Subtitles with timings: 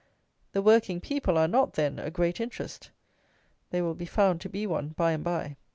[0.53, 2.89] THE WORKING PEOPLE ARE NOT, THEN, "A GREAT INTEREST"!
[3.69, 5.57] THEY WILL BE FOUND TO BE ONE, BY AND BY.